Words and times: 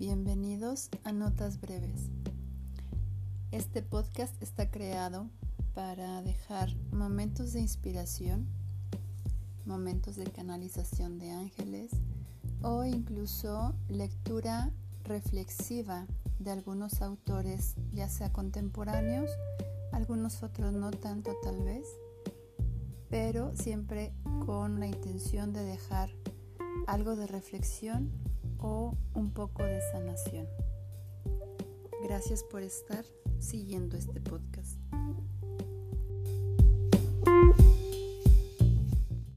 Bienvenidos 0.00 0.88
a 1.04 1.12
Notas 1.12 1.60
Breves. 1.60 2.08
Este 3.52 3.82
podcast 3.82 4.32
está 4.42 4.70
creado 4.70 5.28
para 5.74 6.22
dejar 6.22 6.74
momentos 6.90 7.52
de 7.52 7.60
inspiración, 7.60 8.48
momentos 9.66 10.16
de 10.16 10.24
canalización 10.24 11.18
de 11.18 11.32
ángeles 11.32 11.90
o 12.62 12.82
incluso 12.86 13.74
lectura 13.90 14.70
reflexiva 15.04 16.06
de 16.38 16.50
algunos 16.50 17.02
autores, 17.02 17.74
ya 17.92 18.08
sea 18.08 18.32
contemporáneos, 18.32 19.28
algunos 19.92 20.42
otros 20.42 20.72
no 20.72 20.92
tanto 20.92 21.36
tal 21.42 21.62
vez, 21.62 21.84
pero 23.10 23.54
siempre 23.54 24.14
con 24.46 24.80
la 24.80 24.86
intención 24.86 25.52
de 25.52 25.62
dejar 25.62 26.08
algo 26.86 27.16
de 27.16 27.26
reflexión 27.26 28.10
o 28.60 28.96
un 29.14 29.32
poco 29.32 29.64
de 29.64 29.80
sanación. 29.92 30.46
Gracias 32.02 32.44
por 32.44 32.62
estar 32.62 33.04
siguiendo 33.38 33.96
este 33.96 34.20
podcast. 34.20 34.78